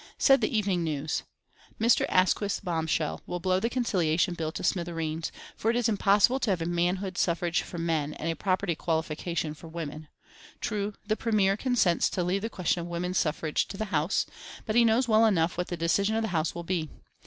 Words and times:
Said 0.17 0.41
the 0.41 0.57
Evening 0.57 0.83
News: 0.83 1.21
Mr. 1.79 2.07
Asquith's 2.09 2.59
bombshell 2.59 3.21
will 3.27 3.39
blow 3.39 3.59
the 3.59 3.69
Conciliation 3.69 4.33
Bill 4.33 4.51
to 4.53 4.63
smithereens, 4.63 5.31
for 5.55 5.69
it 5.69 5.75
is 5.77 5.87
impossible 5.87 6.39
to 6.39 6.49
have 6.49 6.59
a 6.63 6.65
manhood 6.65 7.19
suffrage 7.19 7.61
for 7.61 7.77
men 7.77 8.15
and 8.15 8.27
a 8.27 8.35
property 8.35 8.73
qualification 8.73 9.53
for 9.53 9.67
women. 9.67 10.07
True, 10.59 10.95
the 11.05 11.15
Premier 11.15 11.55
consents 11.55 12.09
to 12.09 12.23
leave 12.23 12.41
the 12.41 12.49
question 12.49 12.81
of 12.81 12.87
women's 12.87 13.19
suffrage 13.19 13.67
to 13.67 13.77
the 13.77 13.93
House, 13.93 14.25
but 14.65 14.75
he 14.75 14.83
knows 14.83 15.07
well 15.07 15.23
enough 15.23 15.55
what 15.55 15.67
the 15.67 15.77
decision 15.77 16.15
of 16.15 16.23
the 16.23 16.29
House 16.29 16.55
will 16.55 16.63
be. 16.63 16.89